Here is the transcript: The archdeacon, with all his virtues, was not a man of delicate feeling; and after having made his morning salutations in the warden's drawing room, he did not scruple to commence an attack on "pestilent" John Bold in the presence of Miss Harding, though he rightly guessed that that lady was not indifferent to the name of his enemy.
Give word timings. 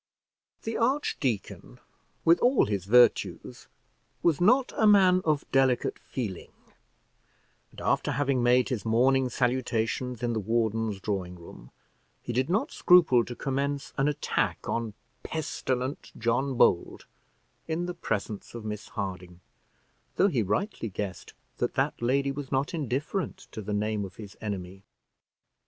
The 0.63 0.77
archdeacon, 0.77 1.79
with 2.25 2.39
all 2.39 2.65
his 2.65 2.85
virtues, 2.85 3.67
was 4.23 4.41
not 4.41 4.73
a 4.75 4.87
man 4.87 5.21
of 5.25 5.45
delicate 5.51 5.99
feeling; 5.99 6.51
and 7.69 7.79
after 7.81 8.13
having 8.13 8.41
made 8.41 8.69
his 8.69 8.83
morning 8.83 9.29
salutations 9.29 10.23
in 10.23 10.33
the 10.33 10.39
warden's 10.39 10.99
drawing 10.99 11.35
room, 11.35 11.69
he 12.23 12.33
did 12.33 12.49
not 12.49 12.71
scruple 12.71 13.23
to 13.23 13.35
commence 13.35 13.93
an 13.95 14.07
attack 14.07 14.67
on 14.67 14.95
"pestilent" 15.21 16.11
John 16.17 16.55
Bold 16.55 17.05
in 17.67 17.85
the 17.85 17.93
presence 17.93 18.55
of 18.55 18.65
Miss 18.65 18.87
Harding, 18.87 19.39
though 20.15 20.29
he 20.29 20.41
rightly 20.41 20.89
guessed 20.89 21.35
that 21.57 21.75
that 21.75 22.01
lady 22.01 22.31
was 22.31 22.51
not 22.51 22.73
indifferent 22.73 23.45
to 23.51 23.61
the 23.61 23.71
name 23.71 24.03
of 24.03 24.15
his 24.15 24.35
enemy. 24.41 24.83